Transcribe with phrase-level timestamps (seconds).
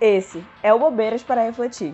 [0.00, 1.92] Esse é o Bobeiras para Refletir.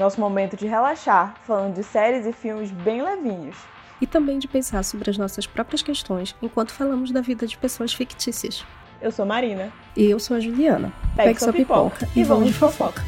[0.00, 3.56] Nosso momento de relaxar, falando de séries e filmes bem levinhos.
[4.00, 7.92] E também de pensar sobre as nossas próprias questões enquanto falamos da vida de pessoas
[7.94, 8.66] fictícias.
[9.00, 9.72] Eu sou Marina.
[9.96, 10.92] E eu sou a Juliana.
[11.14, 13.00] Pegue, Pegue sua pipoca, pipoca e vamos de fofoca.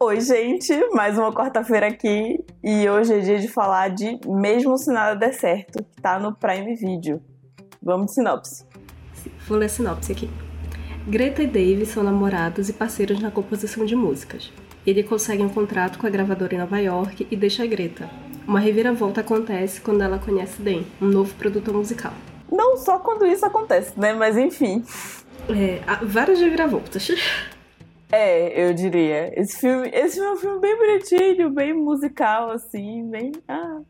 [0.00, 4.90] Oi, gente, mais uma quarta-feira aqui e hoje é dia de falar de Mesmo Se
[4.90, 7.22] Nada Der Certo, que tá no Prime Video.
[7.80, 8.66] Vamos de sinopse.
[9.46, 10.28] Vou ler a sinopse aqui.
[11.08, 14.52] Greta e Dave são namorados e parceiros na composição de músicas.
[14.86, 18.08] Ele consegue um contrato com a gravadora em Nova York e deixa a Greta.
[18.46, 22.12] Uma reviravolta acontece quando ela conhece Dan, um novo produtor musical.
[22.50, 24.12] Não só quando isso acontece, né?
[24.12, 24.84] Mas enfim.
[25.48, 27.10] É, várias reviravoltas.
[28.12, 29.32] É, eu diria.
[29.40, 33.30] Esse filme, esse filme é um filme bem bonitinho, bem musical, assim, bem.
[33.46, 33.82] Ah,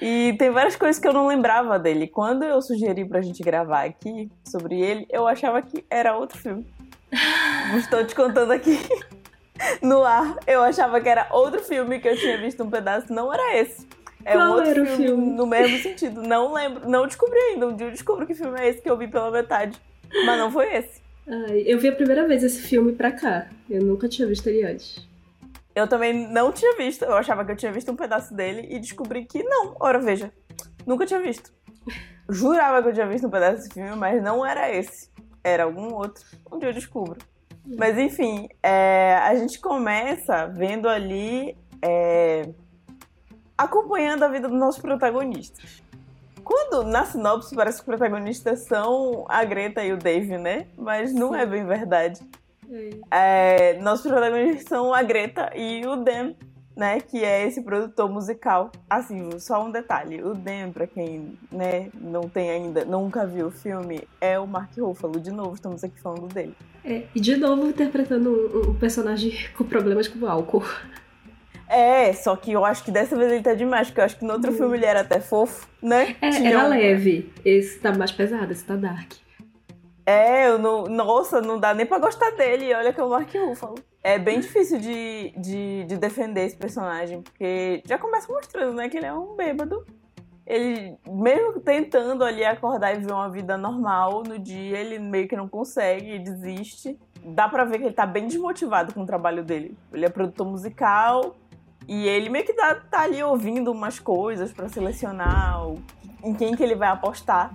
[0.00, 2.06] e tem várias coisas que eu não lembrava dele.
[2.08, 6.66] Quando eu sugeri pra gente gravar aqui sobre ele, eu achava que era outro filme.
[7.76, 8.78] Estou te contando aqui
[9.80, 10.36] no ar.
[10.46, 13.86] Eu achava que era outro filme que eu tinha visto um pedaço, não era esse.
[14.24, 16.22] É Qual um outro era filme, o filme no mesmo sentido.
[16.22, 17.68] Não lembro, não descobri ainda.
[17.68, 19.78] Um dia eu descubro que filme é esse que eu vi pela metade.
[20.24, 21.02] Mas não foi esse.
[21.26, 23.46] Ai, eu vi a primeira vez esse filme pra cá.
[23.68, 25.06] Eu nunca tinha visto ele antes.
[25.74, 27.04] Eu também não tinha visto.
[27.04, 29.76] Eu achava que eu tinha visto um pedaço dele e descobri que não.
[29.80, 30.32] Ora, veja.
[30.86, 31.52] Nunca tinha visto.
[32.28, 35.10] Jurava que eu tinha visto um pedaço desse filme, mas não era esse.
[35.42, 36.24] Era algum outro.
[36.50, 37.18] Um dia eu descubro.
[37.66, 41.56] Mas enfim, é, a gente começa vendo ali.
[41.82, 42.48] É,
[43.56, 45.82] acompanhando a vida dos nossos protagonistas.
[46.42, 50.66] Quando na sinopse parece que os protagonistas são a Greta e o Dave, né?
[50.76, 51.38] Mas não Sim.
[51.38, 52.20] é bem verdade.
[53.10, 56.34] É, nossos protagonistas são a Greta e o Dan,
[56.76, 58.70] né, que é esse produtor musical.
[58.88, 63.50] Assim, só um detalhe, o Dan, para quem, né, não tem ainda, nunca viu o
[63.50, 65.20] filme, é o Mark Ruffalo.
[65.20, 66.54] De novo, estamos aqui falando dele.
[66.84, 70.64] É, e de novo interpretando um, um personagem com problemas com álcool.
[71.68, 74.24] É, só que eu acho que dessa vez ele tá demais, porque eu acho que
[74.24, 74.56] no outro hum.
[74.56, 76.14] filme ele era até fofo, né?
[76.20, 76.68] É, Tinha era um...
[76.68, 77.32] leve.
[77.44, 79.12] Esse tá mais pesado, esse tá dark.
[80.06, 82.74] É, eu não, nossa, não dá nem pra gostar dele.
[82.74, 83.76] Olha que é o Mark Ruffalo.
[84.02, 88.98] É bem difícil de, de, de, defender esse personagem, porque já começa mostrando, né, que
[88.98, 89.84] ele é um bêbado.
[90.46, 95.34] Ele, mesmo tentando ali acordar e viver uma vida normal no dia, ele meio que
[95.34, 96.98] não consegue, desiste.
[97.24, 99.74] Dá pra ver que ele tá bem desmotivado com o trabalho dele.
[99.90, 101.34] Ele é produtor musical
[101.88, 105.62] e ele meio que tá, tá ali ouvindo umas coisas para selecionar
[106.22, 107.54] em quem que ele vai apostar.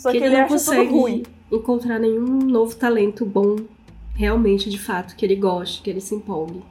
[0.00, 1.22] Só que, que ele, ele não consegue ruim.
[1.52, 3.56] encontrar nenhum novo talento bom,
[4.14, 6.62] realmente, de fato, que ele goste, que ele se empolgue.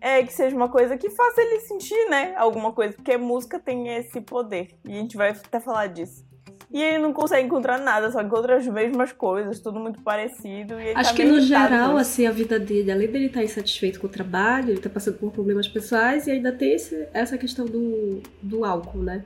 [0.00, 2.34] É, que seja uma coisa que faça ele sentir, né?
[2.36, 4.68] Alguma coisa, porque música tem esse poder.
[4.86, 6.24] E a gente vai até falar disso.
[6.70, 10.76] E ele não consegue encontrar nada, só encontra as mesmas coisas, tudo muito parecido.
[10.94, 14.06] Acho tá que no geral, assim, a vida dele, além dele estar tá insatisfeito com
[14.06, 18.22] o trabalho, ele tá passando por problemas pessoais e ainda tem esse, essa questão do,
[18.42, 19.24] do álcool, né?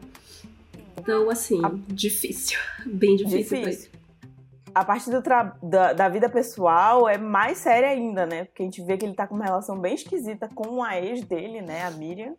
[1.01, 1.71] Então, assim, a...
[1.89, 2.59] difícil.
[2.87, 3.59] Bem difícil.
[3.59, 3.91] difícil.
[4.75, 5.57] A parte do tra...
[5.63, 8.45] da, da, vida pessoal é mais séria ainda, né?
[8.45, 11.25] Porque a gente vê que ele tá com uma relação bem esquisita com a ex
[11.25, 11.83] dele, né?
[11.85, 12.35] A Miriam.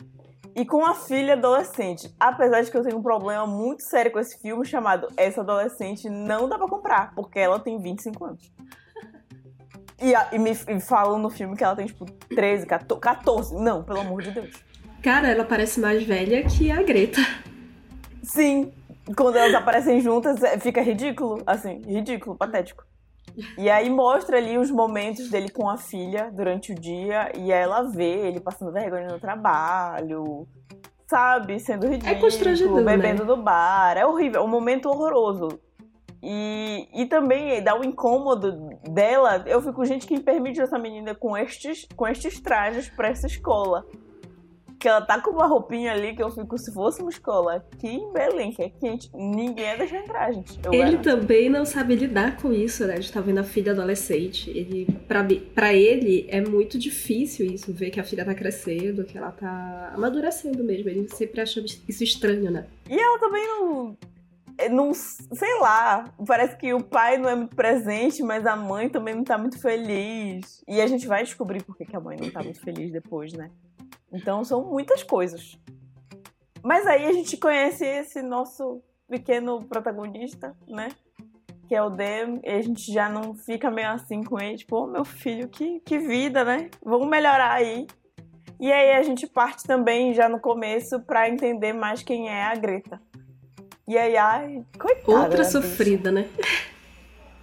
[0.56, 2.14] E com a filha adolescente.
[2.20, 6.10] Apesar de que eu tenho um problema muito sério com esse filme chamado Essa Adolescente
[6.10, 8.52] Não Dá Pra Comprar, porque ela tem 25 anos.
[10.02, 13.56] E, e me e falam no filme que ela tem, tipo, 13, 14, 14.
[13.56, 14.64] Não, pelo amor de Deus.
[15.02, 17.22] Cara, ela parece mais velha que a Greta.
[18.31, 18.72] Sim,
[19.18, 22.86] quando elas aparecem juntas, é, fica ridículo, assim, ridículo, patético.
[23.58, 27.84] E aí mostra ali os momentos dele com a filha durante o dia e ela
[27.84, 30.47] vê ele passando vergonha no trabalho,
[31.08, 32.19] sabe, sendo é ridículo, é
[32.81, 33.36] bebendo né?
[33.36, 35.59] no bar, é horrível, é um momento horroroso.
[36.24, 39.44] E, e também dá o um incômodo dela.
[39.46, 43.86] Eu fico, gente, quem permite essa menina com estes, com estes trajes para essa escola?
[44.81, 47.88] Que ela tá com uma roupinha ali que eu fico, se fosse uma escola aqui
[47.88, 50.59] em Belém, que é quente, ninguém ia deixar entrar, gente.
[50.66, 51.03] ele garanto.
[51.03, 52.94] também não sabe lidar com isso, né?
[52.94, 54.50] A gente tá vendo a filha adolescente.
[54.50, 55.24] Ele, pra,
[55.54, 59.92] pra ele é muito difícil isso, ver que a filha tá crescendo, que ela tá
[59.94, 60.89] amadurecendo mesmo.
[60.89, 62.66] Ele sempre acha isso estranho, né?
[62.89, 63.95] E ela também não
[64.62, 68.89] é, não sei lá, parece que o pai não é muito presente, mas a mãe
[68.89, 70.63] também não tá muito feliz.
[70.68, 73.50] E a gente vai descobrir por que a mãe não tá muito feliz depois, né?
[74.12, 75.58] Então são muitas coisas.
[76.63, 80.90] Mas aí a gente conhece esse nosso pequeno protagonista, né?
[81.68, 84.75] Que é o Dem, e a gente já não fica meio assim com ele, tipo,
[84.75, 86.69] oh, meu filho, que, que vida, né?
[86.84, 87.88] Vamos melhorar aí.
[88.60, 92.56] E aí a gente parte também já no começo para entender mais quem é a
[92.56, 93.02] Greta.
[93.88, 95.24] E aí, ai, coitada.
[95.24, 96.30] Outra sofrida, né?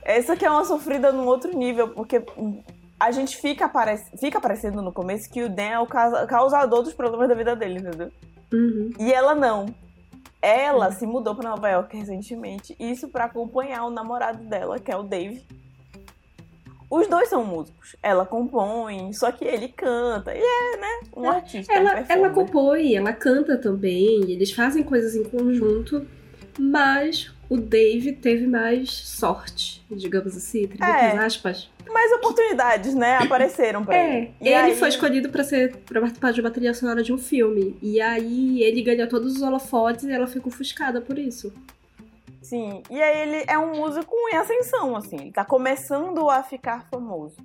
[0.03, 2.23] Essa aqui é uma sofrida num outro nível, porque
[2.99, 6.93] a gente fica, aparec fica aparecendo no começo que o Dan é o causador dos
[6.93, 8.11] problemas da vida dele, entendeu?
[8.53, 8.91] Uhum.
[8.99, 9.67] E ela não.
[10.41, 10.93] Ela uhum.
[10.93, 15.03] se mudou para Nova York recentemente, isso para acompanhar o namorado dela, que é o
[15.03, 15.45] Dave.
[16.91, 17.97] Os dois são músicos.
[18.03, 20.35] Ela compõe, só que ele canta.
[20.35, 21.01] E é, né?
[21.15, 21.73] Um é, artista.
[21.73, 24.31] Ela, ela compõe, ela canta também.
[24.31, 26.07] Eles fazem coisas em conjunto.
[26.59, 31.17] Mas o Dave teve mais sorte, digamos assim, entre é.
[31.19, 31.71] aspas.
[31.91, 33.17] Mais oportunidades, né?
[33.17, 34.35] Apareceram pra é, ele.
[34.41, 34.77] E ele aí...
[34.77, 37.79] foi escolhido para ser para participar de uma trilha sonora de um filme.
[37.81, 41.53] E aí ele ganhou todos os holofotes e ela ficou ofuscada por isso.
[42.43, 46.87] Sim, e aí ele é um músico em ascensão, assim, ele tá começando a ficar
[46.89, 47.37] famoso.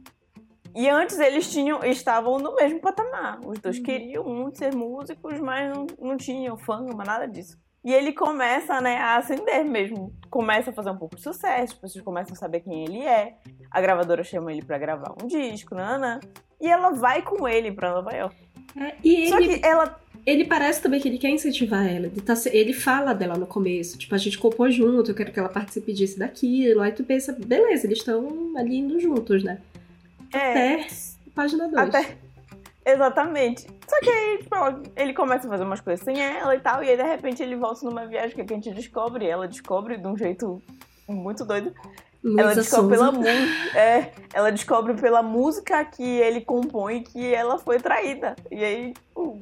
[0.75, 3.39] E antes eles tinham, estavam no mesmo patamar.
[3.45, 3.83] Os dois uhum.
[3.83, 7.57] queriam muito ser músicos, mas não, não tinham fama, nada disso.
[7.83, 10.13] E ele começa, né, a ascender mesmo.
[10.29, 13.35] Começa a fazer um pouco de sucesso, as pessoas começam a saber quem ele é.
[13.69, 16.19] A gravadora chama ele para gravar um disco, nanã.
[16.61, 18.35] E ela vai com ele pra Nova York.
[18.79, 19.29] É, e ele...
[19.29, 22.05] Só que ela ele parece também que ele quer incentivar ela.
[22.05, 23.97] Ele, tá, ele fala dela no começo.
[23.97, 26.81] Tipo, a gente compôs junto, eu quero que ela participe disso daquilo.
[26.81, 29.59] Aí tu pensa, beleza, eles estão ali indo juntos, né?
[30.33, 30.51] É.
[30.51, 30.87] Até
[31.35, 31.89] página 2.
[31.89, 32.17] Até.
[32.85, 33.67] Exatamente.
[33.87, 34.55] Só que aí, tipo,
[34.95, 37.55] ele começa a fazer umas coisas sem ela e tal, e aí de repente ele
[37.55, 40.61] volta numa viagem que a gente descobre, ela descobre de um jeito
[41.07, 41.73] muito doido.
[42.23, 43.11] Luísa ela descobre Souza.
[43.11, 48.35] pela é, ela descobre pela música que ele compõe que ela foi traída.
[48.49, 49.41] E aí, tipo,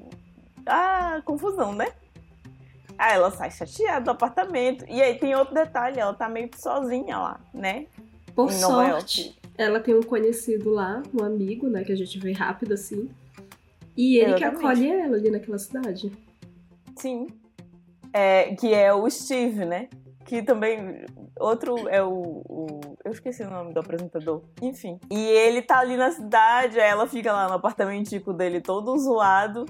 [0.65, 1.87] ah, confusão, né?
[2.97, 4.85] Aí ela sai chateada do apartamento.
[4.87, 7.85] E aí tem outro detalhe, ela tá meio que sozinha lá, né?
[8.35, 11.83] Por sorte, ela tem um conhecido lá, um amigo, né?
[11.83, 13.09] Que a gente vê rápido assim.
[13.95, 14.59] E ele Exatamente.
[14.59, 16.11] que acolhe ela ali naquela cidade.
[16.95, 17.27] Sim.
[18.13, 19.89] É, que é o Steve, né?
[20.25, 21.05] Que também.
[21.39, 24.43] Outro é o, o, Eu esqueci o nome do apresentador.
[24.61, 24.99] Enfim.
[25.09, 29.65] E ele tá ali na cidade, aí ela fica lá no apartamentico dele todo zoado.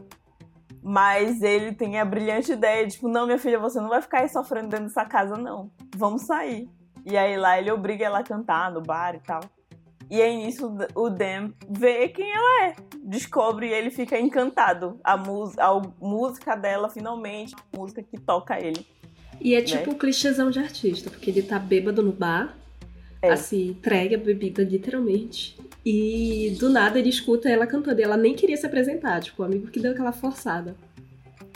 [0.84, 4.30] Mas ele tem a brilhante ideia, tipo, não, minha filha, você não vai ficar aí
[4.30, 5.70] sofrendo dentro dessa casa, não.
[5.96, 6.68] Vamos sair.
[7.06, 9.42] E aí lá ele obriga ela a cantar no bar e tal.
[10.12, 12.76] E aí nisso o Dan vê quem ela é.
[13.02, 15.00] Descobre e ele fica encantado.
[15.02, 18.86] A, a música dela, finalmente, a música que toca ele.
[19.40, 19.66] E é né?
[19.66, 22.58] tipo um clichêzão de artista, porque ele tá bêbado no bar,
[23.22, 23.32] é.
[23.32, 25.58] assim, entrega a bebida literalmente.
[25.84, 28.02] E do nada ele escuta ela cantando.
[28.02, 30.76] E ela nem queria se apresentar, tipo, o amigo que deu aquela forçada.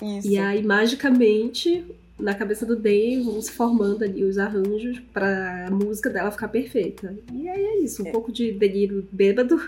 [0.02, 0.30] Isso.
[0.30, 1.86] E aí, magicamente,
[2.18, 6.48] na cabeça do Dave vão se formando ali os arranjos para a música dela ficar
[6.48, 7.16] perfeita.
[7.34, 8.12] E aí é isso, um é.
[8.12, 9.60] pouco de delírio bêbado.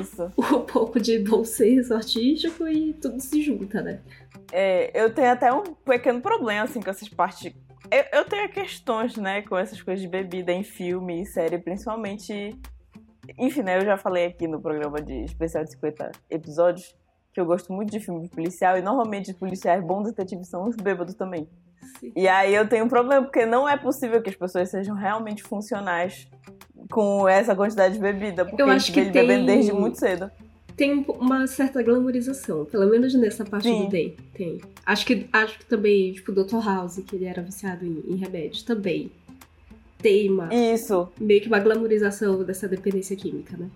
[0.00, 0.32] Isso.
[0.36, 4.00] um pouco de bom senso artístico e tudo se junta, né?
[4.50, 7.52] É, eu tenho até um pequeno problema, assim, com essas partes.
[7.90, 12.58] Eu, eu tenho questões, né, com essas coisas de bebida em filme e série, principalmente.
[13.38, 16.94] Enfim, né, eu já falei aqui no programa de especial de 50 episódios
[17.32, 20.68] que eu gosto muito de filme de policial, e normalmente os policiais bons detetives são
[20.68, 21.48] os bêbados também.
[21.98, 22.12] Sim.
[22.14, 25.42] E aí eu tenho um problema, porque não é possível que as pessoas sejam realmente
[25.42, 26.28] funcionais
[26.90, 29.26] com essa quantidade de bebida, porque eu acho que ele tem...
[29.26, 30.30] bebendo desde muito cedo.
[30.76, 33.84] Tem uma certa glamorização, pelo menos nessa parte Sim.
[33.84, 34.16] do Day.
[34.34, 34.60] Tem.
[34.86, 36.64] Acho que, acho que também, tipo, o Dr.
[36.64, 39.12] House, que ele era viciado em, em remédios, também
[40.02, 40.52] tem uma.
[40.52, 41.08] Isso.
[41.20, 43.68] Meio que uma glamorização dessa dependência química, né?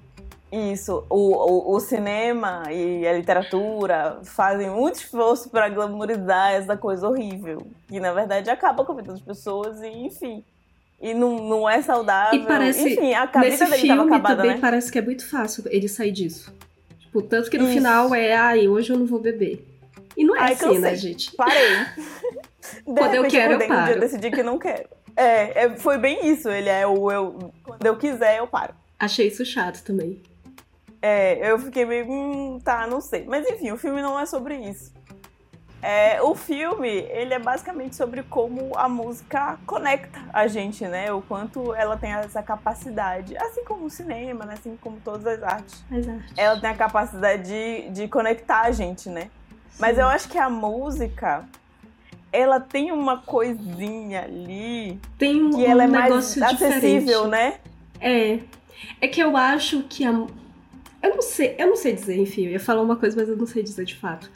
[0.51, 7.09] Isso, o, o, o, cinema e a literatura fazem muito esforço para glamorizar essa coisa
[7.09, 10.45] horrível, que na verdade acaba com a vida das pessoas e enfim.
[11.00, 12.41] E não, não é saudável.
[12.41, 14.59] E parece, enfim, a vida dele estava acabada, também né?
[14.61, 16.55] parece que é muito fácil ele sair disso.
[17.17, 17.75] Tipo, tanto que no Isso.
[17.75, 19.67] final é, ai, hoje eu não vou beber.
[20.17, 21.35] E não é ai, assim, né, gente?
[21.35, 21.87] Parei.
[22.85, 23.93] quando eu quero, eu paro.
[23.93, 24.88] Eu decidi que não quero.
[25.15, 26.49] É, é, foi bem isso.
[26.49, 27.53] Ele é o eu.
[27.62, 28.75] Quando eu quiser, eu paro.
[28.99, 30.21] Achei isso chato também.
[31.00, 33.25] É, eu fiquei meio, hum, tá, não sei.
[33.26, 34.93] Mas enfim, o filme não é sobre isso.
[35.83, 41.12] É, o filme, ele é basicamente sobre como a música conecta a gente, né?
[41.12, 44.55] O quanto ela tem essa capacidade, assim como o cinema, né?
[44.55, 45.85] Assim como todas as artes.
[45.91, 46.33] As artes.
[46.37, 49.31] Ela tem a capacidade de, de conectar a gente, né?
[49.71, 49.76] Sim.
[49.79, 51.45] Mas eu acho que a música,
[52.33, 57.29] ela tem uma coisinha ali tem um, que ela um é mais acessível, diferente.
[57.29, 57.55] né?
[58.00, 58.41] É.
[59.00, 60.26] É que eu acho que a,
[61.07, 63.37] eu não sei, eu não sei dizer, enfim, eu ia falar uma coisa, mas eu
[63.37, 64.31] não sei dizer de fato.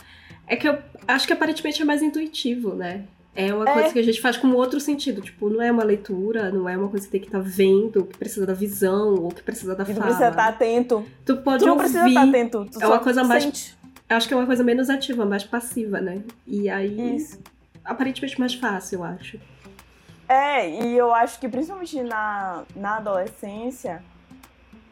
[0.46, 3.04] É que eu acho que aparentemente é mais intuitivo, né?
[3.34, 3.72] É uma é.
[3.72, 5.20] coisa que a gente faz com outro sentido.
[5.20, 8.04] Tipo, não é uma leitura, não é uma coisa que tem que estar tá vendo,
[8.04, 9.96] que precisa da visão, ou que precisa da fala.
[9.96, 11.06] Tu precisa estar tá atento.
[11.24, 11.84] Tu pode tu não ouvir.
[11.84, 12.68] precisa estar tá atento.
[12.72, 13.44] Tu é uma coisa mais.
[13.44, 13.78] Sente.
[14.08, 16.22] Acho que é uma coisa menos ativa, mais passiva, né?
[16.46, 17.16] E aí.
[17.16, 17.38] Isso.
[17.84, 19.38] Aparentemente mais fácil, eu acho.
[20.28, 24.02] É, e eu acho que principalmente na, na adolescência,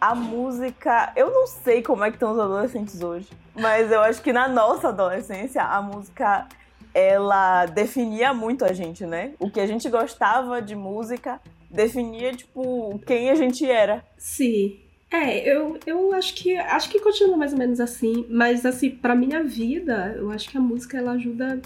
[0.00, 1.12] a música.
[1.16, 4.48] Eu não sei como é que estão os adolescentes hoje, mas eu acho que na
[4.48, 6.46] nossa adolescência a música
[6.94, 9.32] ela definia muito a gente, né?
[9.38, 11.40] O que a gente gostava de música
[11.70, 14.04] definia, tipo, quem a gente era.
[14.16, 14.80] Sim.
[15.10, 19.14] É, eu, eu acho que acho que continua mais ou menos assim, mas assim, pra
[19.14, 21.60] minha vida, eu acho que a música ela ajuda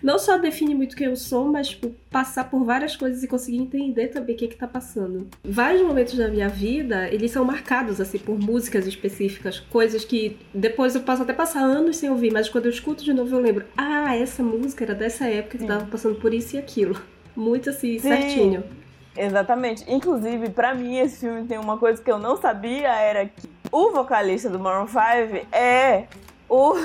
[0.00, 3.26] não só a definir muito quem eu sou, mas tipo, passar por várias coisas e
[3.26, 5.26] conseguir entender também o que, que tá passando.
[5.42, 10.94] Vários momentos da minha vida, eles são marcados assim por músicas específicas, coisas que depois
[10.94, 13.64] eu posso até passar anos sem ouvir, mas quando eu escuto de novo eu lembro,
[13.76, 15.66] ah, essa música era dessa época que Sim.
[15.66, 17.00] tava passando por isso e aquilo.
[17.34, 18.08] Muito assim, Sim.
[18.08, 18.62] certinho.
[19.16, 19.84] Exatamente.
[19.88, 23.90] Inclusive, para mim, esse filme tem uma coisa que eu não sabia, era que o
[23.90, 26.04] vocalista do Maroon 5 é
[26.48, 26.74] o...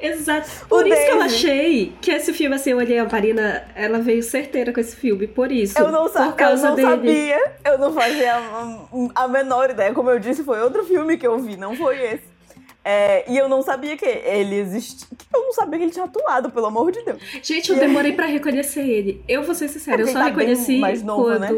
[0.00, 0.48] Exato.
[0.68, 3.98] Por o isso que eu achei que esse filme, assim, eu olhei a Marina, ela
[3.98, 5.76] veio certeira com esse filme, por isso.
[5.76, 8.78] Eu não, sa eu não sabia, eu não fazia a,
[9.24, 9.92] a, menor ideia.
[9.92, 12.37] Como eu disse, foi outro filme que eu vi, não foi esse.
[12.84, 15.06] É, e eu não sabia que ele existia.
[15.34, 17.20] Eu não sabia que ele tinha atuado, pelo amor de Deus.
[17.42, 18.16] Gente, eu e demorei aí...
[18.16, 19.22] pra reconhecer ele.
[19.28, 21.48] Eu vou ser sincera, é eu só tá reconheci mais novo, quando, né?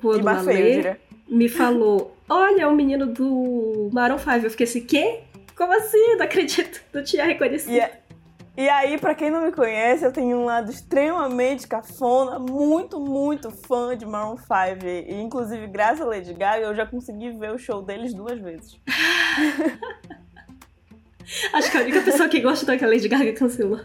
[0.00, 0.96] quando a Lê
[1.28, 4.30] me falou: Olha, o menino do Maroon 5.
[4.30, 5.20] Eu fiquei assim, quê?
[5.56, 6.16] Como assim?
[6.16, 7.72] Não acredito, não tinha reconhecido.
[7.72, 8.00] E, é,
[8.56, 13.50] e aí, para quem não me conhece, eu tenho um lado extremamente cafona, muito, muito
[13.50, 14.86] fã de Maroon 5.
[14.86, 18.78] E, inclusive, graças a Lady Gaga, eu já consegui ver o show deles duas vezes.
[21.52, 23.80] Acho que a única pessoa que gosta daquela Lady Gaga cancelou.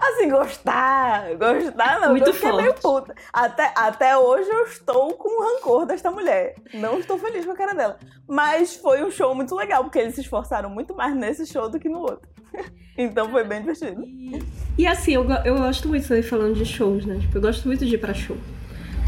[0.00, 3.14] Assim, gostar, gostar não, Muito eu meio puta.
[3.32, 6.54] Até, até hoje eu estou com rancor desta mulher.
[6.74, 7.98] Não estou feliz com a cara dela.
[8.26, 11.78] Mas foi um show muito legal, porque eles se esforçaram muito mais nesse show do
[11.78, 12.28] que no outro.
[12.96, 14.02] então foi bem divertido.
[14.04, 14.42] E,
[14.78, 17.18] e assim, eu, eu gosto muito de falando de shows, né?
[17.20, 18.36] Tipo, eu gosto muito de ir pra show.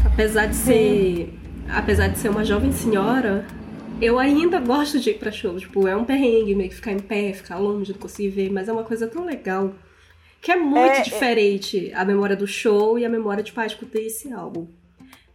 [0.05, 0.73] Apesar de ser.
[0.73, 1.39] Sim.
[1.69, 3.45] Apesar de ser uma jovem senhora,
[4.03, 5.57] eu ainda gosto de ir pra show.
[5.57, 8.67] Tipo, é um perrengue meio que ficar em pé, ficar longe, não conseguir ver, mas
[8.67, 9.73] é uma coisa tão legal.
[10.41, 11.95] Que é muito é, é diferente é...
[11.95, 14.67] a memória do show e a memória de, pá, escutei esse álbum.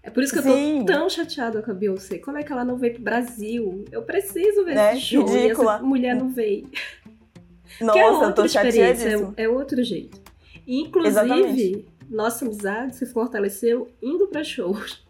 [0.03, 0.81] É por isso que Sim.
[0.81, 2.19] eu tô tão chateada com a Beyoncé.
[2.19, 3.85] Como é que ela não veio pro Brasil?
[3.91, 4.93] Eu preciso ver né?
[4.93, 5.73] esse show Ridícula.
[5.73, 6.69] e essa mulher não veio.
[7.81, 10.21] Nossa, que é outra eu tô é, é, outro jeito.
[10.67, 11.87] Inclusive, Exatamente.
[12.11, 15.07] nossa amizade se fortaleceu indo para shows.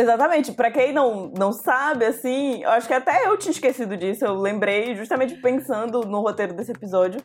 [0.00, 0.52] Exatamente.
[0.52, 4.24] Para quem não, não sabe, assim, eu acho que até eu tinha esquecido disso.
[4.24, 7.20] Eu lembrei justamente pensando no roteiro desse episódio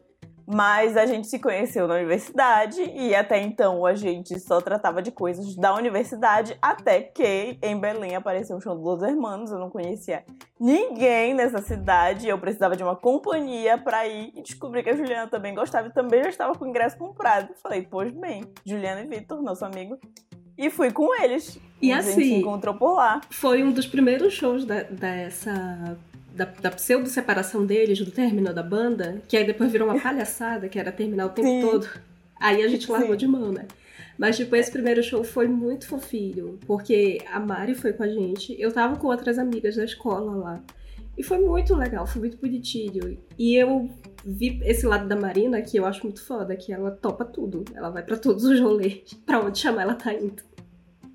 [0.47, 5.11] mas a gente se conheceu na universidade e até então a gente só tratava de
[5.11, 9.51] coisas da universidade, até que em Belém apareceu o show dos Hermanos.
[9.51, 10.23] Eu não conhecia
[10.59, 15.27] ninguém nessa cidade, eu precisava de uma companhia para ir e descobri que a Juliana
[15.27, 17.53] também gostava e também já estava com o ingresso comprado.
[17.55, 19.97] Falei, pois bem, Juliana e Vitor, nosso amigo.
[20.57, 21.59] E fui com eles.
[21.81, 23.21] E a assim, gente se encontrou por lá.
[23.29, 25.97] Foi um dos primeiros shows da, dessa
[26.35, 30.77] da, da pseudo-separação deles, do término da banda, que aí depois virou uma palhaçada, que
[30.77, 31.61] era terminar o tempo Sim.
[31.61, 31.89] todo.
[32.39, 33.17] Aí a gente largou Sim.
[33.17, 33.65] de mão, né?
[34.17, 38.55] Mas, tipo, esse primeiro show foi muito fofinho, porque a Mari foi com a gente,
[38.59, 40.63] eu tava com outras amigas da escola lá.
[41.17, 43.17] E foi muito legal, foi muito bonitinho.
[43.37, 43.89] E eu
[44.25, 47.63] vi esse lado da Marina que eu acho muito foda, que ela topa tudo.
[47.73, 50.43] Ela vai para todos os rolês, pra onde chamar ela tá indo.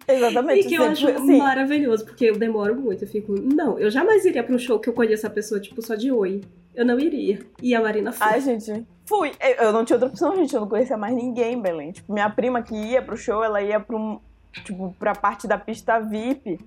[0.08, 0.66] Exatamente.
[0.66, 1.38] E que eu acho assim.
[1.38, 3.04] maravilhoso, porque eu demoro muito.
[3.04, 5.82] Eu fico, não, eu jamais iria pra um show que eu conheço a pessoa, tipo,
[5.82, 6.40] só de oi.
[6.74, 7.40] Eu não iria.
[7.60, 8.26] E a Marina foi.
[8.26, 9.32] Ai, gente, fui.
[9.58, 10.54] Eu não tinha outra opção, gente.
[10.54, 11.92] Eu não conhecia mais ninguém em Belém.
[11.92, 14.20] Tipo, minha prima que ia pro show, ela ia pra um.
[14.64, 16.58] Tipo, pra parte da pista VIP.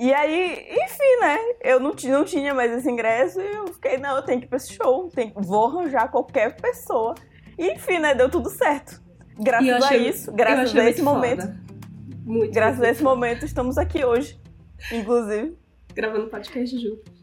[0.00, 1.36] E aí, enfim, né?
[1.62, 4.48] Eu não, não tinha mais esse ingresso e eu fiquei, não, eu tenho que ir
[4.48, 5.10] pra esse show.
[5.14, 7.14] Tenho, vou arranjar qualquer pessoa.
[7.58, 8.14] E enfim, né?
[8.14, 8.98] Deu tudo certo.
[9.38, 11.42] Graças achei, a isso, graças a esse momento.
[11.42, 11.60] Foda.
[12.24, 12.50] Muito.
[12.50, 14.40] Graças a esse momento, estamos aqui hoje,
[14.90, 15.54] inclusive.
[15.94, 17.20] Gravando podcast juntos.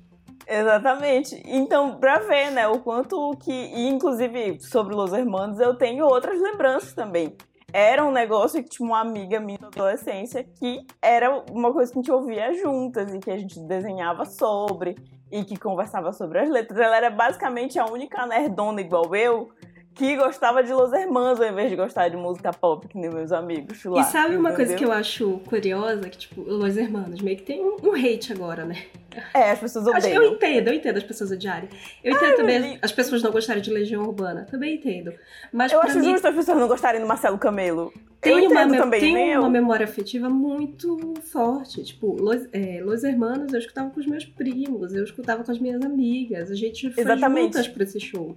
[0.48, 1.41] Exatamente.
[1.46, 3.51] Então, pra ver, né, o quanto que.
[3.51, 7.36] E, inclusive, sobre Los Hermanos, eu tenho outras lembranças também.
[7.79, 12.00] Era um negócio que tinha uma amiga minha na adolescência que era uma coisa que
[12.00, 14.96] a gente ouvia juntas e que a gente desenhava sobre
[15.31, 16.79] e que conversava sobre as letras.
[16.79, 19.51] Ela era basicamente a única nerdona igual eu
[19.93, 23.31] que gostava de Los Hermanos ao invés de gostar de música pop, que nem meus
[23.31, 24.01] amigos lá.
[24.01, 24.55] E sabe uma entendeu?
[24.55, 26.10] coisa que eu acho curiosa?
[26.10, 28.88] Que, tipo, Los Hermanos meio que tem um, um hate agora, né?
[29.34, 30.24] É, as pessoas odeiam.
[30.24, 31.70] Eu entendo, eu entendo as pessoas odiarem.
[32.04, 34.46] Eu entendo Ai, também as pessoas não gostarem de Legião Urbana.
[34.50, 35.14] Também entendo.
[35.52, 37.94] Mas eu acho mim, justo as pessoas não gostarem do Marcelo Camelo.
[38.20, 41.84] Tem eu uma, também, tem uma memória afetiva muito forte.
[41.84, 45.60] Tipo, Los, é, Los Hermanos eu escutava com os meus primos, eu escutava com as
[45.60, 46.50] minhas amigas.
[46.50, 47.54] A gente foi Exatamente.
[47.54, 48.36] juntas pra esse show.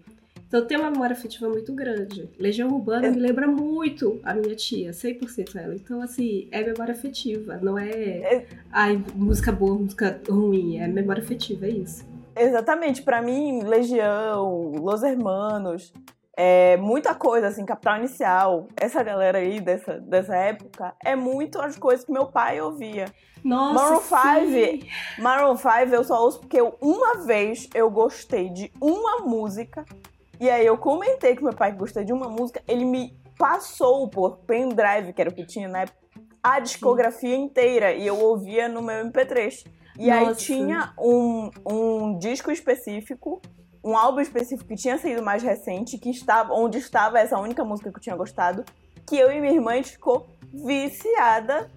[0.51, 2.29] Então tem uma memória afetiva muito grande.
[2.37, 3.11] Legião Urbana é.
[3.11, 5.77] me lembra muito a minha tia, 100% ela.
[5.77, 8.47] Então, assim, é memória afetiva, não é, é...
[8.73, 12.05] ai, música boa, música ruim, é memória afetiva, é isso.
[12.37, 15.93] Exatamente, para mim, Legião, Los Hermanos,
[16.37, 21.79] é, muita coisa, assim, Capital Inicial, essa galera aí dessa, dessa época, é muito as
[21.79, 23.05] coisas que meu pai ouvia.
[23.45, 24.87] Nossa, Maroon 5,
[25.23, 29.85] Maroon 5 eu só ouço porque eu, uma vez eu gostei de uma música,
[30.41, 34.09] e aí eu comentei com meu pai que gostei de uma música, ele me passou
[34.09, 35.99] por pendrive, que era o que tinha na época,
[36.43, 39.67] a discografia inteira, e eu ouvia no meu MP3.
[39.99, 40.31] E Nossa.
[40.31, 43.41] aí tinha um, um disco específico
[43.83, 47.91] um álbum específico que tinha saído mais recente, que estava, onde estava essa única música
[47.91, 48.65] que eu tinha gostado,
[49.07, 51.71] que eu e minha irmã a gente ficou viciada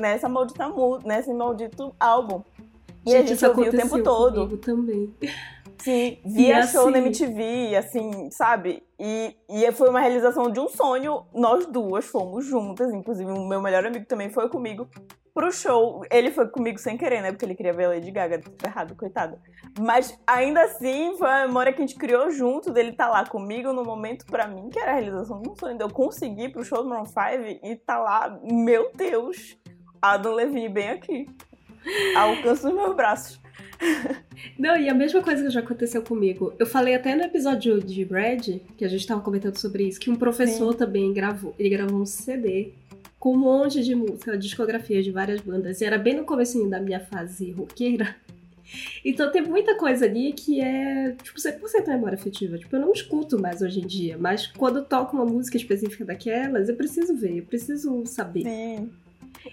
[0.00, 0.66] nessa maldita
[1.04, 2.42] nesse maldito álbum.
[3.04, 4.56] E gente, a gente ouvia o tempo todo.
[4.58, 5.12] também.
[5.82, 6.72] Sim, via assim...
[6.72, 8.82] show na MTV, assim, sabe?
[8.98, 11.24] E, e foi uma realização de um sonho.
[11.34, 14.88] Nós duas fomos juntas, inclusive o meu melhor amigo também foi comigo
[15.32, 16.04] pro show.
[16.10, 17.32] Ele foi comigo sem querer, né?
[17.32, 19.38] Porque ele queria ver a Lady Gaga, errado, coitado.
[19.78, 23.26] Mas ainda assim, foi uma memória que a gente criou junto dele estar tá lá
[23.26, 25.78] comigo no momento, para mim, que era a realização de um sonho.
[25.80, 27.18] Eu consegui pro show do Maroon 5
[27.64, 29.56] e tá lá, meu Deus,
[30.02, 31.26] Adam Levine bem aqui.
[32.14, 33.40] Ao alcance dos meus braços.
[34.58, 36.52] Não, e a mesma coisa que já aconteceu comigo.
[36.58, 38.46] Eu falei até no episódio de Brad,
[38.76, 40.78] que a gente tava comentando sobre isso, que um professor Sim.
[40.78, 41.54] também gravou.
[41.58, 42.72] Ele gravou um CD
[43.18, 45.80] com um monte de música, discografia de várias bandas.
[45.80, 48.16] E era bem no comecinho da minha fase roqueira.
[49.04, 52.56] Então tem muita coisa ali que é, tipo, 100% memória afetiva.
[52.56, 56.68] Tipo, eu não escuto mais hoje em dia, mas quando toco uma música específica daquelas,
[56.68, 58.44] eu preciso ver, eu preciso saber.
[58.44, 58.88] Sim.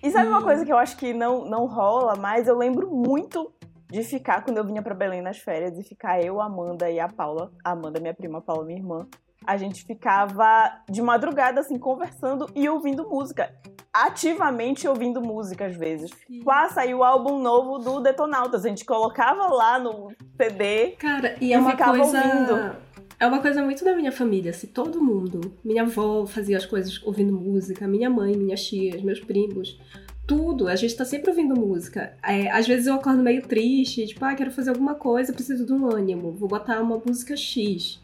[0.04, 2.48] E sabe uma coisa que eu acho que não, não rola mais?
[2.48, 3.52] Eu lembro muito
[3.90, 7.00] de ficar, quando eu vinha para Belém nas férias, e ficar eu, a Amanda e
[7.00, 9.08] a Paula, a Amanda, minha prima, a Paula, minha irmã,
[9.46, 13.54] a gente ficava de madrugada, assim, conversando e ouvindo música.
[13.94, 16.12] Ativamente ouvindo música, às vezes.
[16.44, 18.66] Quase saiu o álbum novo do Detonautas.
[18.66, 20.92] A gente colocava lá no CD.
[21.00, 22.18] Cara, e, é uma ficava coisa.
[22.18, 22.76] Ouvindo.
[23.20, 25.58] É uma coisa muito da minha família, assim, todo mundo.
[25.64, 29.80] Minha avó fazia as coisas ouvindo música, minha mãe, minhas tias, meus primos
[30.28, 32.14] tudo, a gente tá sempre ouvindo música.
[32.22, 35.72] É, às vezes eu acordo meio triste, tipo, ah, quero fazer alguma coisa, preciso de
[35.72, 38.00] um ânimo, vou botar uma música X.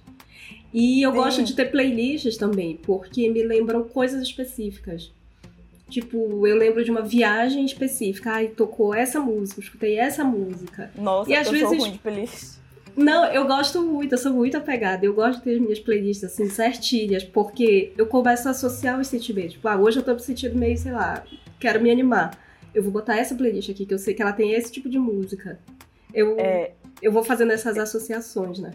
[0.74, 1.18] E eu Sim.
[1.18, 5.12] gosto de ter playlists também, porque me lembram coisas específicas.
[5.90, 8.32] Tipo, eu lembro de uma viagem específica.
[8.32, 10.90] Ai, tocou essa música, escutei essa música.
[10.98, 11.70] Nossa, e às eu vezes...
[11.70, 12.63] sou ruim de playlist.
[12.96, 15.06] Não, eu gosto muito, eu sou muito apegada.
[15.06, 19.08] Eu gosto de ter as minhas playlists assim, certinhas, porque eu começo a associar os
[19.08, 19.54] sentimentos.
[19.54, 21.24] Tipo, ah, hoje eu tô me sentindo meio, sei lá,
[21.60, 22.38] quero me animar.
[22.74, 25.00] Eu vou botar essa playlist aqui, que eu sei que ela tem esse tipo de
[25.00, 25.60] música.
[26.14, 26.74] Eu, é...
[27.02, 28.72] eu vou fazendo essas associações, né?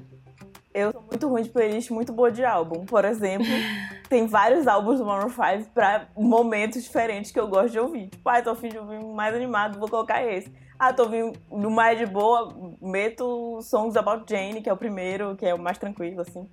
[0.75, 2.85] Eu sou muito ruim de playlist, muito boa de álbum.
[2.85, 3.47] Por exemplo,
[4.09, 8.09] tem vários álbuns do Maroon 5 pra momentos diferentes que eu gosto de ouvir.
[8.09, 10.51] Tipo, ah, tô afim de ouvir mais animado, vou colocar esse.
[10.79, 15.35] Ah, tô ouvindo no mais de boa, meto Songs About Jane, que é o primeiro,
[15.35, 16.49] que é o mais tranquilo, assim.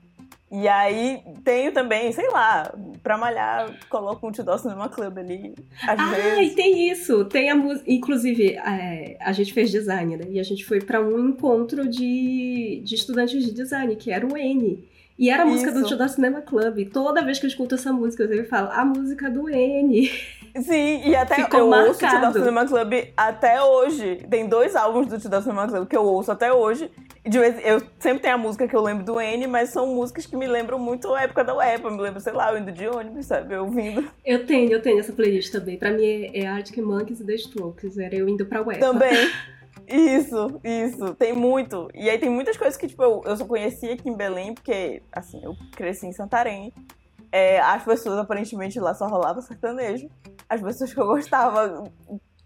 [0.51, 5.53] E aí tenho também, sei lá, pra malhar, coloco um Tudor Cinema Club ali.
[5.83, 6.53] Às ah, vezes.
[6.53, 7.25] e tem isso.
[7.25, 7.91] Tem a música.
[7.91, 10.25] Inclusive, é, a gente fez design, né?
[10.29, 14.37] E a gente foi para um encontro de, de estudantes de design, que era o
[14.37, 14.87] N.
[15.17, 15.81] E era a música Isso.
[15.81, 16.89] do Tudor Cinema Club.
[16.91, 20.11] Toda vez que eu escuto essa música, eu sempre falo, a música do N.
[20.61, 21.89] Sim, e até Ficou eu marcado.
[21.89, 24.25] ouço o Tudor Cinema Club até hoje.
[24.29, 26.91] Tem dois álbuns do Tudor Cinema Club que eu ouço até hoje.
[27.25, 30.25] De vez, eu sempre tenho a música que eu lembro do N, mas são músicas
[30.25, 31.89] que me lembram muito a época da UEPA.
[31.89, 33.55] Me lembro, sei lá, eu indo de ônibus, sabe?
[33.55, 34.05] Eu ouvindo.
[34.23, 35.77] Eu tenho, eu tenho essa playlist também.
[35.77, 37.97] Pra mim é, é Arctic Monkeys e The Strokes.
[37.97, 38.79] Era eu indo pra UEPA.
[38.79, 39.13] Também.
[39.87, 41.13] Isso, isso.
[41.15, 41.87] Tem muito.
[41.93, 45.01] E aí tem muitas coisas que, tipo, eu, eu só conhecia aqui em Belém, porque,
[45.11, 46.73] assim, eu cresci em Santarém.
[47.31, 50.09] É, as pessoas, aparentemente, lá só rolava sertanejo.
[50.49, 51.83] As pessoas que eu gostava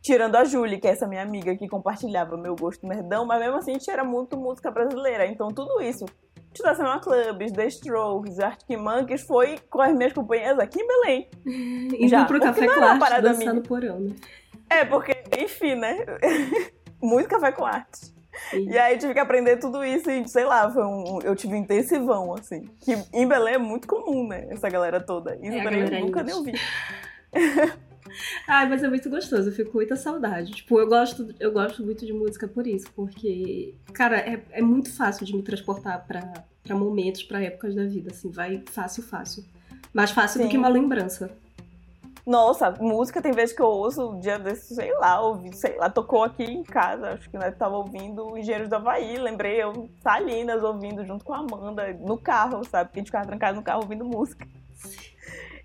[0.02, 3.58] Tirando a Julie, que é essa minha amiga que compartilhava meu gosto merdão, mas mesmo
[3.58, 5.25] assim a gente era muito música brasileira.
[5.25, 6.06] Então tudo isso,
[6.54, 11.30] Titação Clubs, The Strokes, Arctic Monkeys, foi com as minhas companhias aqui em Belém.
[11.99, 14.15] Indo Já, pro Café Arte, dançar no porão, né?
[14.69, 15.97] É, porque, enfim, né?
[17.02, 18.14] muito café com arte.
[18.54, 21.58] E aí tive que aprender tudo isso e, sei lá, foi um, eu tive um
[21.58, 22.70] intensivão, assim.
[22.80, 24.48] Que em Belém é muito comum, né?
[24.50, 25.36] Essa galera toda.
[25.36, 26.54] Isso é, eu nunca nem ouvi.
[28.48, 30.52] Ai, mas é muito gostoso, eu fico com muita saudade.
[30.52, 34.92] Tipo, eu gosto, eu gosto muito de música por isso, porque, cara, é, é muito
[34.92, 39.46] fácil de me transportar para momentos, para épocas da vida, assim, vai fácil, fácil.
[39.94, 40.48] Mais fácil Sim.
[40.48, 41.32] do que uma lembrança.
[42.30, 45.89] Nossa, música tem vezes que eu ouço um dia desse, sei lá, ouvi, sei lá,
[45.89, 50.63] tocou aqui em casa, acho que né, tava ouvindo Engenheiros do Havaí, lembrei eu, Salinas
[50.63, 52.89] ouvindo junto com a Amanda no carro, sabe?
[52.89, 54.48] Porque a gente ficava trancado no carro ouvindo música.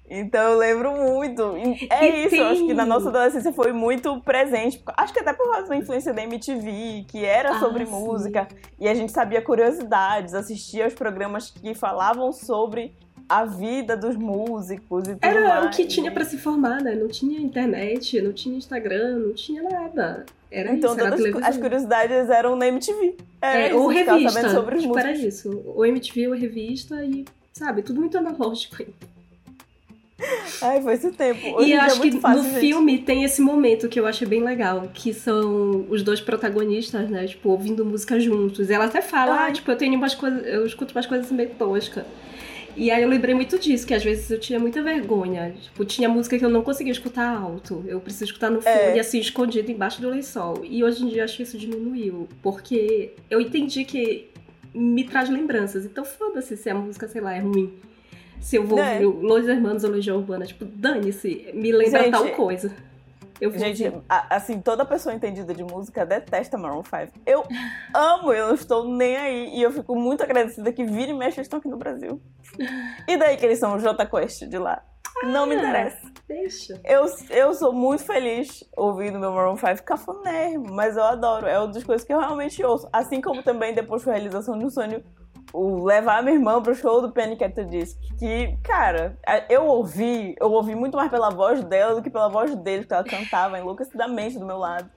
[0.09, 1.42] Então eu lembro muito.
[1.90, 2.40] É e isso, tem...
[2.40, 4.83] acho que na nossa adolescência foi muito presente.
[4.96, 7.92] Acho que até por causa da influência da MTV, que era ah, sobre sim.
[7.92, 8.48] música,
[8.81, 12.96] e a gente sabia curiosidades, assistia aos programas que falavam sobre
[13.28, 15.66] a vida dos músicos e tudo Era mais.
[15.66, 16.94] o que tinha para se formar, né?
[16.94, 20.24] Não tinha internet, não tinha Instagram, não tinha nada.
[20.50, 23.16] Era então isso, todas era as curiosidades eram na MTV.
[23.42, 24.48] Era é, isso, ou revista.
[24.50, 25.62] Sobre os tipo, era isso.
[25.74, 28.76] Ou MTV ou revista e, sabe, tudo muito analógico.
[30.62, 31.56] Ai, foi esse tempo.
[31.56, 32.60] Hoje e eu é acho que fácil, no gente.
[32.60, 37.26] filme tem esse momento que eu acho bem legal, que são os dois protagonistas, né,
[37.26, 38.70] tipo, ouvindo música juntos.
[38.70, 39.50] E ela até fala, Ai.
[39.50, 42.04] ah, tipo, eu tenho umas coisas, eu escuto umas coisas meio toscas.
[42.76, 45.54] E aí eu lembrei muito disso, que às vezes eu tinha muita vergonha.
[45.60, 47.84] Tipo, tinha música que eu não conseguia escutar alto.
[47.87, 48.96] Eu preciso escutar no fundo é.
[48.96, 50.62] e assim, escondido embaixo do lençol.
[50.64, 52.28] E hoje em dia eu acho que isso diminuiu.
[52.42, 54.28] Porque eu entendi que
[54.74, 55.84] me traz lembranças.
[55.84, 57.72] Então foda-se se a música, sei lá, é ruim.
[58.40, 59.00] Se eu vou é.
[59.00, 62.74] ouvir Los Hermanos ou Legião Urbana, tipo, dane-se, me lembra Gente, tal coisa.
[63.44, 67.20] Eu Gente, assim, toda pessoa entendida de música detesta Maroon 5.
[67.26, 67.44] Eu
[67.92, 69.50] amo, eu não estou nem aí.
[69.54, 72.22] E eu fico muito agradecida que vira e mexe estão aqui no Brasil.
[73.07, 74.83] E daí que eles são o J Quest de lá.
[75.24, 76.12] Não me ah, interessa.
[76.26, 76.80] Deixa.
[76.85, 81.46] Eu, eu sou muito feliz ouvindo meu Maroon 5 cafoné, mas eu adoro.
[81.46, 82.88] É uma das coisas que eu realmente ouço.
[82.90, 85.04] Assim como também depois foi a realização de um sonho
[85.54, 87.44] o levar minha irmã pro show do Panic!
[87.44, 87.96] at the Disc.
[88.18, 89.16] Que, cara,
[89.48, 92.92] eu ouvi, eu ouvi muito mais pela voz dela do que pela voz dele, que
[92.92, 94.90] ela cantava enlouquecidamente do meu lado,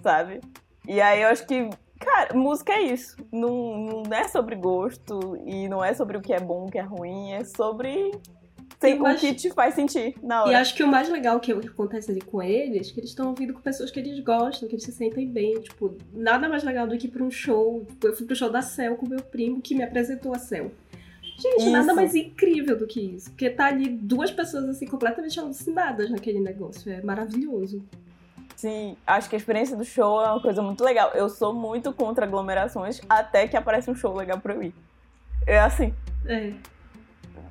[0.00, 0.40] sabe?
[0.86, 3.16] E aí eu acho que, cara, música é isso.
[3.32, 6.78] Não, não é sobre gosto e não é sobre o que é bom, o que
[6.78, 8.12] é ruim, é sobre
[8.84, 10.52] tem o que te faz sentir na hora.
[10.52, 13.54] E acho que o mais legal que acontece ali com eles, que eles estão ouvindo
[13.54, 15.60] com pessoas que eles gostam, que eles se sentem bem.
[15.60, 17.84] Tipo, nada mais legal do que ir pra um show.
[17.88, 20.70] Tipo, eu fui pro show da Cell com meu primo, que me apresentou a Cell.
[21.22, 21.70] Gente, isso.
[21.70, 23.30] nada mais incrível do que isso.
[23.30, 26.92] Porque tá ali duas pessoas assim completamente alucinadas naquele negócio.
[26.92, 27.82] É maravilhoso.
[28.54, 31.10] Sim, acho que a experiência do show é uma coisa muito legal.
[31.14, 34.74] Eu sou muito contra aglomerações até que aparece um show legal pra eu ir.
[35.46, 35.92] É assim.
[36.26, 36.52] É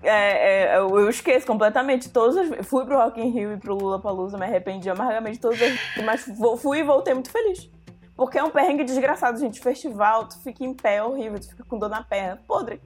[0.04, 4.00] é, é, eu esqueço completamente todas as Fui pro Rock in Rio e pro Lula
[4.00, 6.26] Palusa, me arrependi amargamente todas as mas
[6.62, 7.70] fui e voltei muito feliz.
[8.16, 9.60] Porque é um perrengue desgraçado, gente.
[9.60, 12.80] Festival, tu fica em pé, é horrível, tu fica com dor na perna, podre.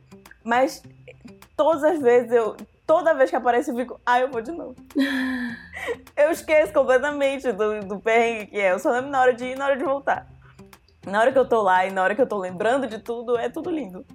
[0.43, 0.81] Mas
[1.55, 2.55] todas as vezes eu.
[2.85, 4.73] Toda vez que aparece eu fico, ah, eu vou de novo.
[6.15, 8.71] eu esqueço completamente do, do perrengue que é.
[8.71, 10.25] Eu só lembro na hora de ir e na hora de voltar.
[11.05, 13.37] Na hora que eu tô lá e na hora que eu tô lembrando de tudo,
[13.37, 14.05] é tudo lindo.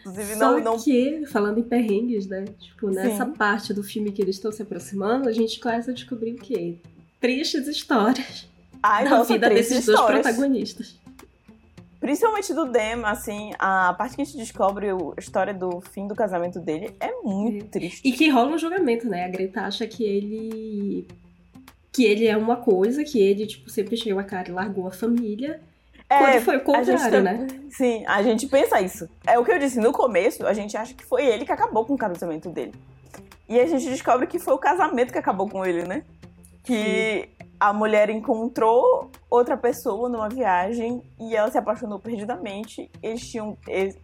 [0.00, 0.78] Inclusive, Só não, não...
[0.78, 2.44] que, falando em perrengues, né?
[2.58, 3.32] Tipo, nessa Sim.
[3.32, 6.76] parte do filme que eles estão se aproximando, a gente começa a descobrir o quê?
[7.20, 8.48] Tristes histórias
[8.82, 10.06] Ai, da nossa, vida desses histórias.
[10.06, 10.98] dois protagonistas.
[12.00, 16.14] Principalmente do Dem, assim, a parte que a gente descobre a história do fim do
[16.14, 17.68] casamento dele é muito é.
[17.68, 18.08] triste.
[18.08, 19.26] E que rola um julgamento, né?
[19.26, 21.06] A Greta acha que ele.
[21.92, 24.90] que ele é uma coisa, que ele, tipo, sempre chegou a cara e largou a
[24.90, 25.60] família.
[26.10, 27.32] É, Quando foi o contrário, tá...
[27.32, 27.46] né?
[27.70, 29.08] Sim, a gente pensa isso.
[29.24, 31.84] É o que eu disse, no começo, a gente acha que foi ele que acabou
[31.84, 32.74] com o casamento dele.
[33.48, 36.02] E a gente descobre que foi o casamento que acabou com ele, né?
[36.64, 37.46] Que Sim.
[37.60, 42.90] a mulher encontrou outra pessoa numa viagem e ela se apaixonou perdidamente.
[43.00, 43.56] Eles tinham,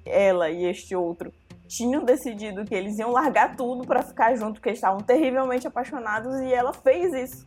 [0.05, 1.33] ela e este outro
[1.67, 6.41] tinham decidido que eles iam largar tudo para ficar junto, porque eles estavam terrivelmente apaixonados
[6.41, 7.47] e ela fez isso.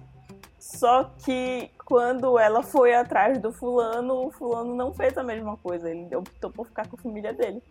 [0.60, 5.90] Só que quando ela foi atrás do fulano, o fulano não fez a mesma coisa.
[5.90, 7.64] Ele optou por ficar com a família dele.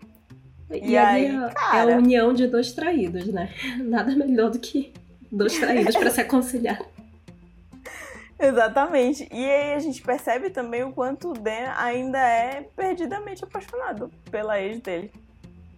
[0.71, 1.91] E, e aí, é cara...
[1.91, 3.51] é a união de dois traídos, né?
[3.85, 4.93] Nada melhor do que
[5.31, 6.81] dois traídos para se aconselhar.
[8.41, 9.29] Exatamente.
[9.31, 14.61] E aí a gente percebe também o quanto o Dan ainda é perdidamente apaixonado pela
[14.61, 15.13] ex dele.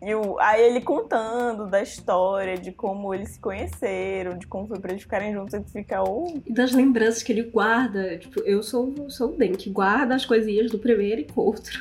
[0.02, 4.78] E o, aí ele contando da história, de como eles se conheceram, de como foi
[4.78, 6.02] pra eles ficarem juntos, ele fica.
[6.02, 6.40] Oh.
[6.46, 8.16] E das lembranças que ele guarda.
[8.16, 11.78] Tipo, eu sou, sou o Den, que guarda as coisinhas do primeiro encontro.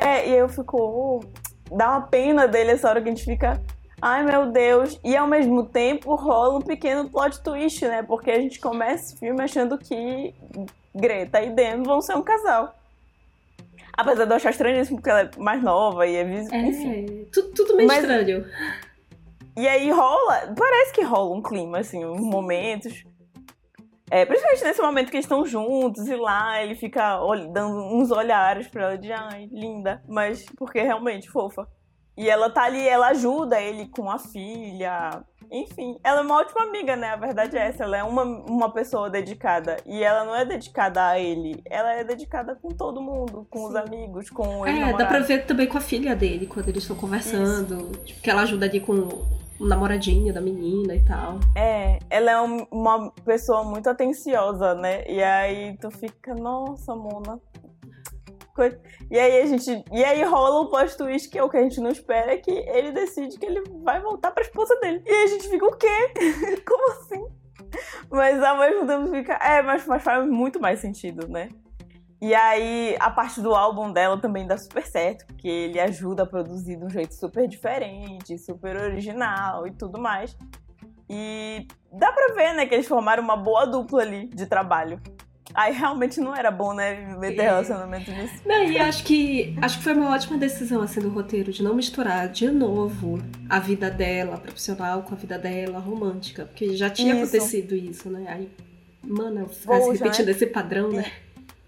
[0.00, 0.76] É, e eu fico.
[0.78, 3.62] Oh, dá uma pena dele essa hora que a gente fica.
[4.00, 5.00] Ai meu Deus!
[5.02, 8.02] E ao mesmo tempo rola um pequeno plot twist, né?
[8.02, 10.34] Porque a gente começa esse filme achando que
[10.94, 12.74] Greta e Dan vão ser um casal.
[13.96, 16.58] Apesar de eu achar estranhíssimo porque ela é mais nova e é visível.
[16.58, 17.24] É, enfim.
[17.32, 18.44] Tudo, tudo meio Mas, estranho.
[19.56, 20.54] E aí rola.
[20.56, 23.04] Parece que rola um clima, assim, uns momentos.
[24.10, 27.18] É, principalmente nesse momento que eles estão juntos e lá ele fica
[27.52, 31.66] dando uns olhares pra ela de ai, linda, mas porque é realmente fofa.
[32.16, 36.62] E ela tá ali, ela ajuda ele com a filha, Enfim, ela é uma ótima
[36.62, 37.08] amiga, né?
[37.08, 37.84] A verdade é essa.
[37.84, 39.76] Ela é uma, uma pessoa dedicada.
[39.86, 41.62] E ela não é dedicada a ele.
[41.64, 43.68] Ela é dedicada com todo mundo, com Sim.
[43.68, 46.82] os amigos, com o É, dá pra ver também com a filha dele, quando eles
[46.82, 47.90] estão conversando.
[48.04, 49.26] Tipo, que ela ajuda ali com
[49.58, 51.40] o namoradinho da menina e tal.
[51.54, 55.04] É, ela é um, uma pessoa muito atenciosa, né?
[55.08, 57.40] E aí tu fica, nossa, Mona,
[59.10, 59.84] e aí a gente.
[59.92, 62.50] E aí rola um plot twist que é o que a gente não espera, que
[62.50, 65.02] ele decide que ele vai voltar pra esposa dele.
[65.04, 66.12] E aí a gente fica, o quê?
[66.66, 67.26] Como assim?
[68.10, 69.34] Mas ao mesmo tempo fica.
[69.34, 71.48] É, mas, mas faz muito mais sentido, né?
[72.20, 76.26] E aí, a parte do álbum dela também dá super certo, porque ele ajuda a
[76.26, 80.34] produzir de um jeito super diferente, super original e tudo mais.
[81.10, 85.00] E dá pra ver, né, que eles formaram uma boa dupla ali de trabalho.
[85.56, 87.44] Aí realmente não era bom, né, meter é.
[87.44, 88.34] relacionamento nisso.
[88.44, 91.74] Não, e acho que acho que foi uma ótima decisão assim do roteiro de não
[91.74, 97.14] misturar de novo a vida dela profissional com a vida dela romântica, porque já tinha
[97.14, 97.34] isso.
[97.34, 98.26] acontecido isso, né?
[98.28, 98.50] Aí,
[99.02, 100.32] mano, ficar repetindo né?
[100.32, 101.10] esse padrão, né?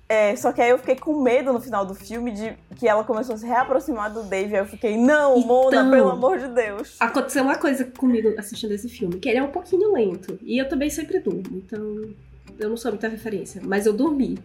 [0.07, 3.05] É, só que aí eu fiquei com medo no final do filme de que ela
[3.05, 4.55] começou a se reaproximar do Dave.
[4.55, 6.97] Aí eu fiquei, não, então, Mona, pelo amor de Deus.
[7.01, 10.39] Aconteceu uma coisa comigo assistindo esse filme, que ele é um pouquinho lento.
[10.43, 12.09] E eu também sempre durmo, então
[12.59, 14.39] eu não sou muita referência, mas eu dormi.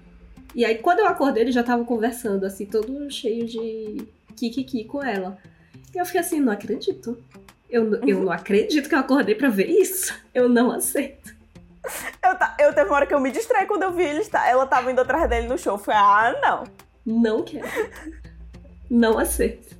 [0.55, 5.03] E aí, quando eu acordei, ele já tava conversando, assim, todo cheio de kikiki com
[5.03, 5.37] ela.
[5.93, 7.17] E eu fiquei assim, não acredito.
[7.69, 10.13] Eu, eu não acredito que eu acordei para ver isso.
[10.33, 11.33] Eu não aceito.
[12.23, 14.89] Eu, eu teve uma hora que eu me distraí quando eu vi ele, ela tava
[14.89, 15.77] indo atrás dele no show.
[15.77, 16.63] Foi, ah, não.
[17.05, 17.67] Não quero.
[18.89, 19.75] Não aceito.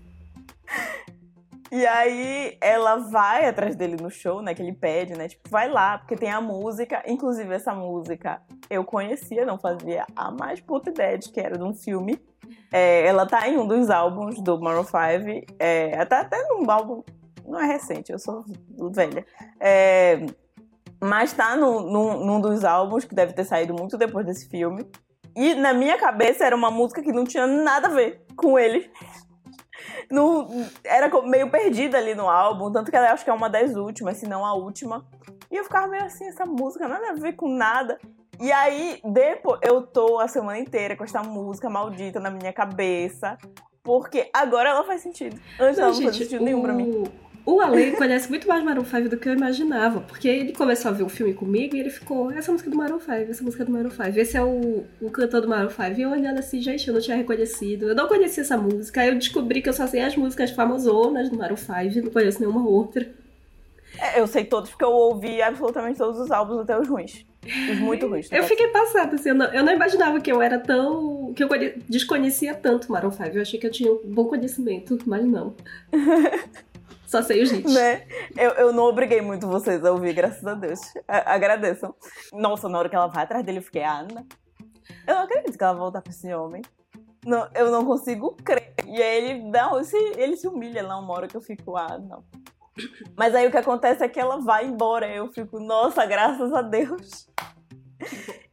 [1.73, 4.53] E aí ela vai atrás dele no show, né?
[4.53, 5.27] Que ele pede, né?
[5.27, 7.01] Tipo, vai lá, porque tem a música.
[7.07, 11.63] Inclusive, essa música eu conhecia, não fazia a mais puta ideia de que era de
[11.63, 12.21] um filme.
[12.71, 15.55] É, ela tá em um dos álbuns do Maroon 5.
[15.57, 17.01] É, até, até num álbum.
[17.43, 18.45] Não é recente, eu sou
[18.91, 19.25] velha.
[19.59, 20.27] É,
[21.01, 24.86] mas tá no, no, num dos álbuns que deve ter saído muito depois desse filme.
[25.36, 28.91] E na minha cabeça era uma música que não tinha nada a ver com ele
[30.83, 34.17] era meio perdida ali no álbum, tanto que ela acho que é uma das últimas,
[34.17, 35.05] se não a última.
[35.51, 37.99] E eu ficava meio assim, essa música nada a ver com nada.
[38.39, 43.37] E aí, depois, eu tô a semana inteira com essa música maldita na minha cabeça.
[43.83, 45.39] Porque agora ela faz sentido.
[45.59, 46.45] Antes não, ela não gente, faz sentido o...
[46.45, 47.03] nenhum pra mim.
[47.45, 50.93] O Ale conhece muito mais Maroon 5 do que eu imaginava, porque ele começou a
[50.93, 53.63] ver o filme comigo e ele ficou, essa música é do Maroon 5, essa música
[53.63, 55.99] é do Maroon 5, esse é o, o cantor do Maroon 5.
[55.99, 59.10] E eu olhando assim, gente, eu não tinha reconhecido, eu não conhecia essa música, aí
[59.10, 61.73] eu descobri que eu só sei as músicas famosonas do Maroon 5,
[62.06, 63.12] não conheço nenhuma outra.
[63.99, 67.25] É, eu sei todos, porque eu ouvi absolutamente todos os álbuns até os ruins.
[67.45, 68.32] Os muito ruins.
[68.32, 71.34] eu fiquei passada, assim, eu não, eu não, imaginava que eu era tão.
[71.36, 71.49] que eu
[71.89, 73.29] desconhecia tanto Maroon 5.
[73.29, 75.53] Eu achei que eu tinha um bom conhecimento, mas não.
[77.13, 77.71] Só sei os hits.
[77.71, 78.08] Né?
[78.36, 80.80] Eu, eu não obriguei muito vocês a ouvir, graças a Deus.
[81.08, 81.93] A, agradeçam.
[82.34, 84.26] Nossa, na hora que ela vai atrás dele, eu fiquei, ah, não.
[85.06, 86.63] Eu não acredito que ela vai voltar pra esse homem.
[87.23, 88.73] Não, eu não consigo crer.
[88.88, 91.99] E aí ele, não, se, ele se humilha lá uma hora que eu fico, ah,
[91.99, 92.23] não.
[93.15, 95.08] Mas aí o que acontece é que ela vai embora.
[95.08, 97.30] Eu fico, nossa, graças a Deus.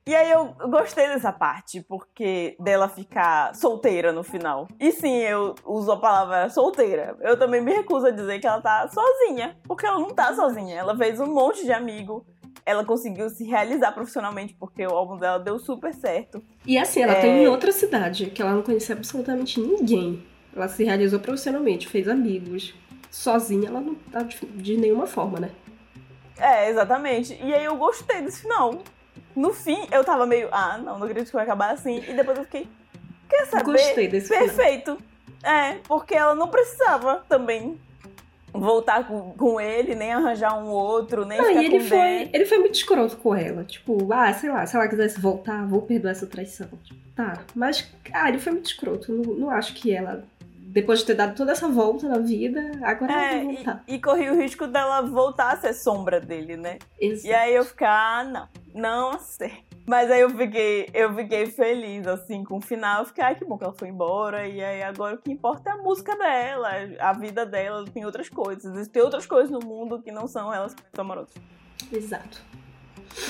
[0.06, 4.66] E aí eu gostei dessa parte, porque dela ficar solteira no final.
[4.80, 7.16] E sim, eu uso a palavra solteira.
[7.20, 10.74] Eu também me recuso a dizer que ela tá sozinha, porque ela não tá sozinha.
[10.74, 12.26] Ela fez um monte de amigo.
[12.66, 16.42] Ela conseguiu se realizar profissionalmente, porque o álbum dela deu super certo.
[16.66, 17.20] E assim, ela é...
[17.20, 20.26] tem em outra cidade, que ela não conhecia absolutamente ninguém.
[20.56, 22.74] Ela se realizou profissionalmente, fez amigos.
[23.10, 25.50] Sozinha ela não tá de nenhuma forma, né?
[26.38, 27.38] É, exatamente.
[27.40, 28.82] E aí eu gostei desse final
[29.34, 32.02] no fim, eu tava meio, ah, não, não acredito que vai acabar assim.
[32.08, 32.68] E depois eu fiquei,
[33.28, 33.64] quer saber?
[33.64, 34.96] Gostei desse Perfeito.
[34.96, 35.10] Filme.
[35.42, 37.78] É, porque ela não precisava também
[38.52, 42.30] voltar com, com ele, nem arranjar um outro, nem não, ficar e ele foi, bem.
[42.32, 43.64] ele foi muito escroto com ela.
[43.64, 46.68] Tipo, ah, sei lá, se ela quisesse voltar, vou perdoar essa traição.
[46.82, 47.44] Tipo, tá.
[47.54, 49.12] Mas, ah, ele foi muito escroto.
[49.12, 50.24] Não, não acho que ela
[50.70, 53.84] depois de ter dado toda essa volta na vida, agora é, ela vai voltar.
[53.88, 56.78] E, e corri o risco dela voltar a ser sombra dele, né?
[57.00, 57.26] Exato.
[57.26, 59.64] E aí eu ficar, ah, não, não sei.
[59.86, 63.00] Mas aí eu fiquei, eu fiquei feliz, assim, com o final.
[63.00, 64.46] Eu fiquei, ai, que bom que ela foi embora.
[64.46, 68.28] E aí agora o que importa é a música dela, a vida dela, tem outras
[68.28, 68.72] coisas.
[68.72, 71.34] Existem outras coisas no mundo que não são elas amorosas.
[71.92, 72.40] Exato.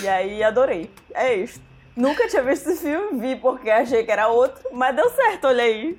[0.03, 0.91] E aí adorei.
[1.15, 1.61] É isso.
[1.97, 5.65] Nunca tinha visto esse filme, vi porque achei que era outro, mas deu certo, olha
[5.65, 5.99] aí.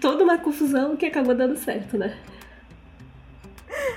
[0.00, 2.18] Toda uma confusão que acabou dando certo, né?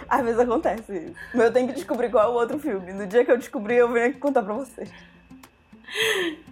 [0.08, 1.16] Às vezes acontece isso.
[1.34, 2.94] Mas eu tenho que descobrir qual é o outro filme.
[2.94, 4.90] No dia que eu descobrir, eu venho aqui contar pra vocês.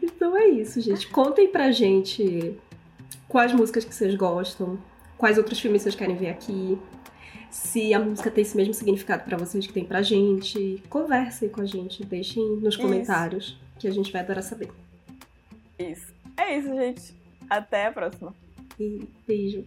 [0.02, 1.08] Então é isso, gente.
[1.08, 2.58] Contem pra gente
[3.28, 4.78] quais músicas que vocês gostam,
[5.18, 6.78] quais outros filmes vocês querem ver aqui.
[7.52, 10.82] se a música tem esse mesmo significado para vocês que tem pra gente.
[10.90, 13.60] Conversem com a gente, deixem nos comentários isso.
[13.78, 14.70] que a gente vai adorar saber.
[15.78, 16.14] Isso.
[16.38, 17.14] É isso, gente.
[17.50, 18.34] Até a próxima.
[18.80, 19.66] E beijo.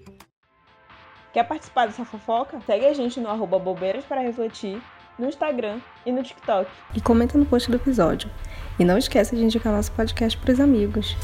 [1.34, 2.60] Quer participar dessa fofoca?
[2.64, 4.80] Segue a gente no arroba bobeiras para refletir,
[5.18, 6.70] no Instagram e no TikTok.
[6.94, 8.30] E comenta no post do episódio.
[8.78, 11.16] E não esqueça de indicar nosso podcast para os amigos.